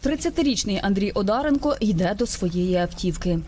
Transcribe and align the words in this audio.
Тридцятирічний 0.00 0.80
Андрій 0.82 1.10
Одаренко 1.10 1.76
йде 1.80 2.14
до 2.18 2.26
своєї 2.26 2.76
автівки. 2.76 3.38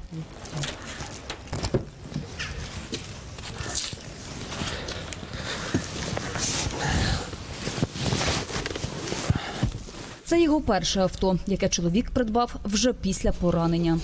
Це 10.24 10.42
його 10.42 10.60
перше 10.60 11.00
авто, 11.00 11.38
яке 11.46 11.68
чоловік 11.68 12.10
придбав 12.10 12.54
вже 12.64 12.92
після 12.92 13.32
поранення. 13.32 13.98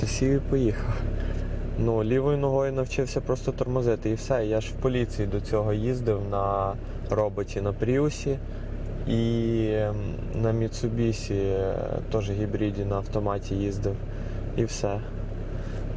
Це 0.00 0.40
поїхав. 0.50 0.94
Ну, 1.84 2.04
лівою 2.04 2.38
ногою 2.38 2.72
навчився 2.72 3.20
просто 3.20 3.52
тормозити 3.52 4.10
і 4.10 4.14
все. 4.14 4.46
Я 4.46 4.60
ж 4.60 4.70
в 4.70 4.82
поліції 4.82 5.28
до 5.28 5.40
цього 5.40 5.72
їздив 5.72 6.20
на 6.30 6.74
роботі 7.10 7.60
на 7.60 7.72
Пріусі 7.72 8.38
і 9.08 9.66
ем, 9.72 9.96
на 10.42 10.52
Міцубісі 10.52 11.34
е, 11.34 11.74
теж 12.12 12.30
гібриді 12.30 12.84
на 12.84 12.96
автоматі 12.96 13.54
їздив. 13.54 13.94
І 14.56 14.64
все. 14.64 15.00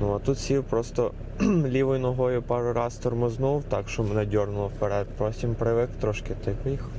Ну 0.02 0.14
а 0.14 0.20
тут 0.20 0.40
сів 0.40 0.64
просто 0.64 1.12
лівою 1.68 2.00
ногою 2.00 2.42
пару 2.42 2.74
разів 2.74 3.04
тормознув, 3.04 3.64
так 3.64 3.90
що 3.90 4.04
мене 4.04 4.26
дьорнуло 4.26 4.68
вперед. 4.68 5.08
Потім 5.18 5.56
привик 5.56 5.90
трошки 6.02 6.34
та 6.46 6.52
поїхав. 6.64 6.90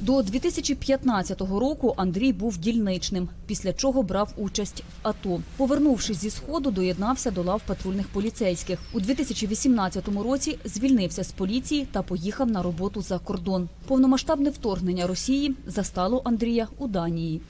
До 0.00 0.22
2015 0.22 1.40
року 1.40 1.94
Андрій 1.96 2.32
був 2.32 2.58
дільничним, 2.58 3.28
після 3.46 3.72
чого 3.72 4.02
брав 4.02 4.32
участь 4.36 4.80
в 4.80 5.08
АТО. 5.08 5.40
Повернувшись 5.56 6.16
зі 6.16 6.30
сходу, 6.30 6.70
доєднався 6.70 7.30
до 7.30 7.42
лав 7.42 7.62
патрульних 7.66 8.08
поліцейських. 8.08 8.78
У 8.94 9.00
2018 9.00 10.08
році 10.24 10.58
звільнився 10.64 11.24
з 11.24 11.32
поліції 11.32 11.88
та 11.92 12.02
поїхав 12.02 12.50
на 12.50 12.62
роботу 12.62 13.02
за 13.02 13.18
кордон. 13.18 13.68
Повномасштабне 13.88 14.50
вторгнення 14.50 15.06
Росії 15.06 15.56
застало 15.66 16.22
Андрія 16.24 16.68
у 16.78 16.88
Данії. 16.88 17.40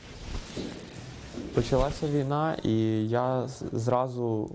Почалася 1.55 2.09
війна, 2.09 2.57
і 2.63 2.73
я 3.09 3.49
зразу, 3.73 4.51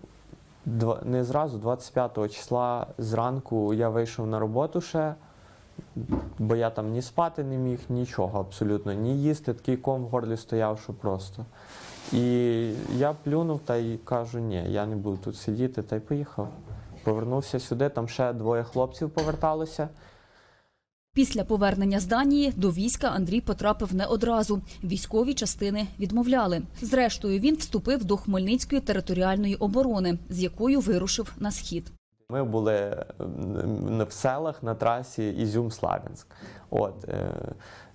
не 1.05 1.23
зразу, 1.23 1.57
25 1.57 2.33
числа 2.33 2.87
зранку 2.97 3.73
я 3.73 3.89
вийшов 3.89 4.27
на 4.27 4.39
роботу 4.39 4.81
ще, 4.81 5.15
бо 6.39 6.55
я 6.55 6.69
там 6.69 6.91
ні 6.91 7.01
спати 7.01 7.43
не 7.43 7.57
міг, 7.57 7.79
нічого 7.89 8.39
абсолютно, 8.39 8.93
ні 8.93 9.23
їсти, 9.23 9.53
такий 9.53 9.77
ком 9.77 10.03
в 10.03 10.07
горлі 10.07 10.37
стояв, 10.37 10.79
що 10.79 10.93
просто. 10.93 11.45
І 12.13 12.23
я 12.97 13.13
плюнув 13.23 13.59
та 13.65 13.75
й 13.75 13.97
кажу, 13.97 14.39
ні, 14.39 14.63
я 14.69 14.85
не 14.85 14.95
буду 14.95 15.17
тут 15.17 15.37
сидіти, 15.37 15.81
та 15.81 15.95
й 15.95 15.99
поїхав. 15.99 16.47
Повернувся 17.03 17.59
сюди, 17.59 17.89
там 17.89 18.07
ще 18.07 18.33
двоє 18.33 18.63
хлопців 18.63 19.09
поверталося. 19.09 19.89
Після 21.13 21.43
повернення 21.43 21.99
з 21.99 22.05
Данії 22.05 22.53
до 22.55 22.71
війська 22.71 23.07
Андрій 23.07 23.41
потрапив 23.41 23.95
не 23.95 24.05
одразу. 24.05 24.61
Військові 24.83 25.33
частини 25.33 25.87
відмовляли. 25.99 26.61
Зрештою, 26.81 27.39
він 27.39 27.55
вступив 27.55 28.05
до 28.05 28.17
Хмельницької 28.17 28.81
територіальної 28.81 29.55
оборони, 29.55 30.19
з 30.29 30.39
якою 30.43 30.79
вирушив 30.79 31.33
на 31.39 31.51
схід. 31.51 31.91
Ми 32.31 32.43
були 32.43 33.05
в 34.07 34.11
селах 34.11 34.63
на 34.63 34.75
трасі 34.75 35.45
Ізюм-Славянськ. 35.45 36.25
От, 36.69 37.09
е, 37.09 37.31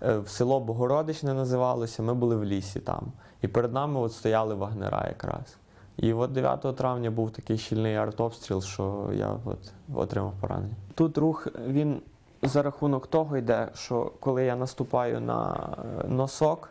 е, 0.02 0.18
в 0.18 0.28
село 0.28 0.60
Богородичне 0.60 1.34
називалося, 1.34 2.02
ми 2.02 2.14
були 2.14 2.36
в 2.36 2.44
лісі 2.44 2.80
там. 2.80 3.12
І 3.42 3.48
перед 3.48 3.72
нами 3.72 4.00
от 4.00 4.12
стояли 4.12 4.54
вагнера 4.54 5.04
якраз. 5.08 5.56
І 5.96 6.12
от 6.12 6.32
9 6.32 6.76
травня 6.76 7.10
був 7.10 7.30
такий 7.30 7.58
щільний 7.58 7.96
артобстріл, 7.96 8.62
що 8.62 9.10
я 9.12 9.36
от 9.44 9.72
отримав 9.94 10.32
поранення. 10.40 10.74
Тут 10.94 11.18
рух 11.18 11.48
він 11.66 12.00
за 12.42 12.62
рахунок 12.62 13.06
того 13.06 13.36
йде, 13.36 13.68
що 13.74 14.12
коли 14.20 14.44
я 14.44 14.56
наступаю 14.56 15.20
на 15.20 15.68
е, 16.04 16.08
носок 16.08 16.68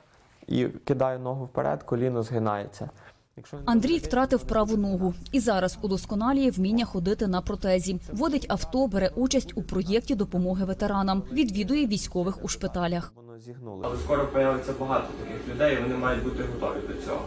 і 0.47 0.65
кидаю 0.65 1.19
ногу 1.19 1.45
вперед, 1.45 1.83
коліно 1.83 2.23
згинається. 2.23 2.89
Якщо 3.37 3.57
Андрій 3.65 3.97
втратив 3.97 4.43
праву 4.43 4.77
ногу 4.77 5.13
і 5.31 5.39
зараз 5.39 5.79
удосконалює 5.81 6.49
вміння 6.49 6.85
ходити 6.85 7.27
на 7.27 7.41
протезі. 7.41 7.99
Водить 8.13 8.45
авто, 8.49 8.87
бере 8.87 9.11
участь 9.15 9.51
у 9.55 9.63
проєкті 9.63 10.15
допомоги 10.15 10.65
ветеранам, 10.65 11.23
відвідує 11.31 11.87
військових 11.87 12.43
у 12.43 12.47
шпиталях. 12.47 13.13
Воно 13.15 13.39
зігнуло. 13.39 13.81
Але 13.85 13.97
скоро 13.97 14.27
появиться 14.27 14.73
багато 14.79 15.07
таких 15.23 15.55
людей, 15.55 15.77
і 15.77 15.81
вони 15.81 15.95
мають 15.95 16.23
бути 16.23 16.43
готові 16.43 16.87
до 16.87 17.05
цього. 17.05 17.21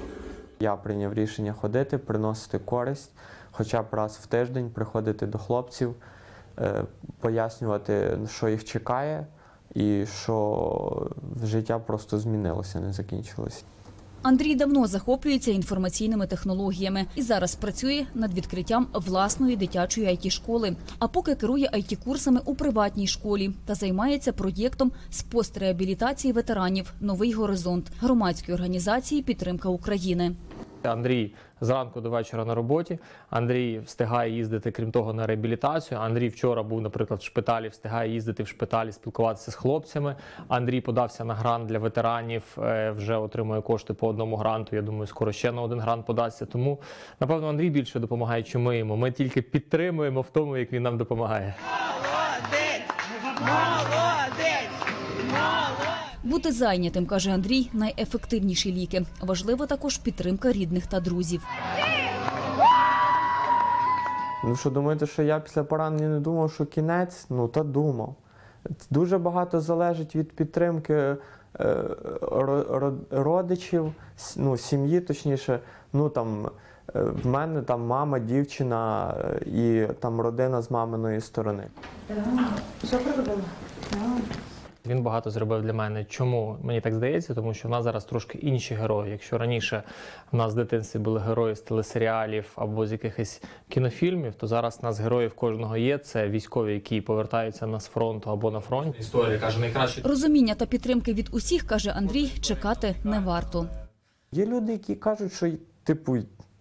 Я 0.61 0.77
прийняв 0.77 1.15
рішення 1.15 1.53
ходити, 1.53 1.99
приносити 1.99 2.59
користь, 2.59 3.13
хоча 3.51 3.83
б 3.83 3.87
раз 3.91 4.21
в 4.23 4.27
тиждень 4.27 4.71
приходити 4.71 5.27
до 5.27 5.39
хлопців, 5.39 5.95
е, 6.59 6.85
пояснювати, 7.21 8.19
що 8.31 8.49
їх 8.49 8.65
чекає, 8.65 9.27
і 9.75 10.07
що 10.07 11.11
життя 11.45 11.79
просто 11.79 12.19
змінилося, 12.19 12.81
не 12.81 12.93
закінчилося. 12.93 13.65
Андрій 14.23 14.55
давно 14.55 14.87
захоплюється 14.87 15.51
інформаційними 15.51 16.27
технологіями 16.27 17.07
і 17.17 17.23
зараз 17.23 17.55
працює 17.55 18.07
над 18.15 18.35
відкриттям 18.35 18.87
власної 18.93 19.57
дитячої 19.57 20.07
it 20.09 20.31
школи. 20.31 20.77
А 20.99 21.09
поки 21.09 21.35
керує 21.35 21.71
it 21.75 21.97
курсами 22.05 22.41
у 22.45 22.55
приватній 22.55 23.07
школі 23.07 23.51
та 23.67 23.75
займається 23.75 24.33
проєктом 24.33 24.93
з 25.11 25.23
постреабілітації 25.23 26.33
ветеранів 26.33 26.93
Новий 27.01 27.33
горизонт 27.33 27.87
громадської 28.01 28.55
організації 28.55 29.23
Підтримка 29.23 29.69
України. 29.69 30.37
Андрій 30.83 31.35
зранку 31.61 32.01
до 32.01 32.11
вечора 32.11 32.45
на 32.45 32.55
роботі. 32.55 32.99
Андрій 33.31 33.79
встигає 33.79 34.33
їздити, 34.33 34.71
крім 34.71 34.93
того, 34.93 35.13
на 35.13 35.27
реабілітацію. 35.27 36.01
Андрій 36.01 36.29
вчора 36.29 36.63
був, 36.63 36.81
наприклад, 36.81 37.21
в 37.21 37.25
шпиталі, 37.25 37.69
встигає 37.69 38.13
їздити 38.13 38.43
в 38.43 38.49
шпиталі, 38.49 38.93
спілкуватися 38.93 39.51
з 39.51 39.55
хлопцями. 39.55 40.17
Андрій 40.49 40.81
подався 40.81 41.25
на 41.25 41.35
грант 41.35 41.67
для 41.67 41.79
ветеранів, 41.79 42.43
е, 42.59 42.91
вже 42.91 43.17
отримує 43.17 43.61
кошти 43.61 43.95
по 43.95 44.09
одному 44.09 44.37
гранту. 44.37 44.77
Я 44.77 44.83
думаю, 44.83 45.07
скоро 45.07 45.33
ще 45.33 45.53
на 45.53 45.63
один 45.63 45.81
грант 45.81 46.07
подасться. 46.07 46.47
Тому, 46.47 46.81
напевно, 47.21 47.49
Андрій 47.49 47.71
більше 47.71 47.99
допомагає, 47.99 48.43
чим 48.43 48.63
ми 48.63 48.79
йому. 48.79 48.97
Ми 48.97 49.11
тільки 49.11 49.43
підтримуємо 49.43 50.21
в 50.21 50.31
тому, 50.31 50.57
як 50.57 50.73
він 50.73 50.83
нам 50.83 50.99
допомагає. 50.99 51.55
Бути 56.25 56.53
зайнятим, 56.53 57.07
каже 57.07 57.31
Андрій, 57.31 57.71
найефективніші 57.73 58.73
ліки. 58.73 59.07
Важлива 59.21 59.67
також 59.67 59.99
підтримка 59.99 60.53
рідних 60.53 60.87
та 60.87 61.01
друзів. 61.01 61.43
Ну 64.45 64.57
що 64.57 64.71
думаєте, 64.71 65.07
що 65.07 65.23
я 65.23 65.41
після 65.41 65.65
поранення 65.65 66.09
не 66.09 66.21
думав, 66.21 66.53
що 66.53 66.67
кінець? 66.67 67.27
Ну 67.31 67.49
та 67.49 67.63
думав. 67.63 68.15
Дуже 68.91 69.19
багато 69.19 69.61
залежить 69.61 70.17
від 70.17 70.33
підтримки 70.33 70.95
е, 70.95 71.17
ро- 72.21 72.79
ро- 72.79 72.99
родичів, 73.11 73.93
ну, 74.37 74.57
сім'ї, 74.57 75.01
точніше. 75.01 75.61
Ну 75.93 76.09
там 76.09 76.47
е, 76.97 77.01
в 77.03 77.27
мене 77.27 77.63
там 77.63 77.87
мама, 77.87 78.19
дівчина 78.19 79.15
е, 79.21 79.41
і 79.47 79.87
там 80.01 80.21
родина 80.21 80.63
з 80.63 80.71
маминої 80.71 81.21
сторони. 81.21 81.65
Він 84.89 85.03
багато 85.03 85.31
зробив 85.31 85.63
для 85.63 85.73
мене. 85.73 86.05
Чому 86.05 86.57
мені 86.63 86.81
так 86.81 86.95
здається? 86.95 87.35
Тому 87.35 87.55
що 87.55 87.69
в 87.69 87.71
нас 87.71 87.85
зараз 87.85 88.05
трошки 88.05 88.39
інші 88.39 88.75
герої. 88.75 89.13
Якщо 89.13 89.39
раніше 89.39 89.83
в 90.33 90.37
нас 90.37 90.53
в 90.53 90.57
дитинстві 90.57 90.99
були 90.99 91.21
герої 91.21 91.55
з 91.55 91.61
телесеріалів 91.61 92.53
або 92.57 92.87
з 92.87 92.93
якихось 92.93 93.43
кінофільмів, 93.69 94.35
то 94.35 94.47
зараз 94.47 94.79
в 94.83 94.85
нас 94.85 95.01
героїв 95.01 95.35
кожного 95.35 95.77
є. 95.77 95.99
Це 95.99 96.29
військові, 96.29 96.75
які 96.75 97.01
повертаються 97.01 97.67
на 97.67 97.81
з 97.81 97.87
фронту 97.87 98.31
або 98.31 98.51
на 98.51 98.61
фронті. 98.61 98.99
Історія 99.01 99.39
каже, 99.39 99.61
найкраще 99.61 100.03
Розуміння 100.03 100.55
та 100.55 100.67
підтримки 100.67 101.15
від 101.15 101.29
усіх, 101.33 101.67
каже 101.67 101.91
Андрій, 101.91 102.29
чекати 102.29 102.95
не 103.05 103.21
варто. 103.21 103.67
Є 104.33 104.47
люди, 104.47 104.73
які 104.73 104.95
кажуть, 104.95 105.33
що 105.33 105.51
типу, 105.85 106.17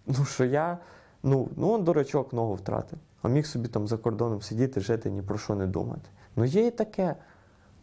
ну 0.06 0.24
що 0.24 0.44
я, 0.44 0.78
ну, 1.22 1.48
ну 1.56 1.72
он 1.72 1.84
дурачок 1.84 2.32
ногу 2.32 2.54
втратив, 2.54 2.98
а 3.22 3.28
міг 3.28 3.46
собі 3.46 3.68
там 3.68 3.86
за 3.86 3.96
кордоном 3.96 4.42
сидіти, 4.42 4.80
жити, 4.80 5.10
ні 5.10 5.22
про 5.22 5.38
що 5.38 5.54
не 5.54 5.66
думати. 5.66 6.08
Ну 6.36 6.44
є 6.44 6.66
і 6.66 6.70
таке. 6.70 7.14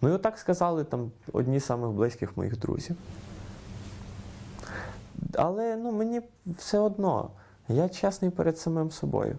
Ну 0.05 0.11
і 0.11 0.13
отак 0.13 0.37
сказали 0.37 0.83
там 0.83 1.11
одні 1.33 1.59
з 1.59 1.65
самих 1.65 1.89
близьких 1.89 2.37
моїх 2.37 2.59
друзів. 2.59 2.95
Але 5.35 5.75
ну, 5.75 5.91
мені 5.91 6.21
все 6.45 6.79
одно, 6.79 7.29
я 7.69 7.89
чесний 7.89 8.31
перед 8.31 8.59
самим 8.59 8.91
собою. 8.91 9.37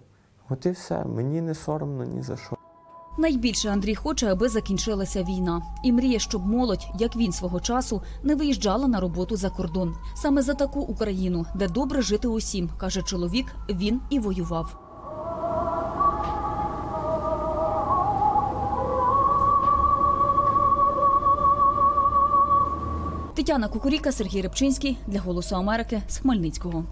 От 0.48 0.66
і 0.66 0.70
все, 0.70 1.04
мені 1.04 1.40
не 1.40 1.54
соромно 1.54 2.04
ні 2.04 2.22
за 2.22 2.36
що. 2.36 2.56
Найбільше 3.18 3.70
Андрій 3.70 3.94
хоче, 3.94 4.32
аби 4.32 4.48
закінчилася 4.48 5.22
війна, 5.22 5.62
і 5.84 5.92
мріє, 5.92 6.18
щоб 6.18 6.46
молодь, 6.46 6.86
як 6.98 7.16
він 7.16 7.32
свого 7.32 7.60
часу, 7.60 8.02
не 8.22 8.34
виїжджала 8.34 8.88
на 8.88 9.00
роботу 9.00 9.36
за 9.36 9.50
кордон. 9.50 9.94
Саме 10.16 10.42
за 10.42 10.54
таку 10.54 10.80
Україну, 10.80 11.46
де 11.54 11.68
добре 11.68 12.02
жити 12.02 12.28
усім, 12.28 12.70
каже 12.78 13.02
чоловік. 13.02 13.46
Він 13.68 14.00
і 14.10 14.18
воював. 14.18 14.85
Тетяна 23.36 23.68
Кукуріка, 23.68 24.12
Сергій 24.12 24.42
Рибчинський 24.42 24.98
для 25.06 25.20
Голосу 25.20 25.56
Америки 25.56 26.02
з 26.08 26.18
Хмельницького. 26.18 26.84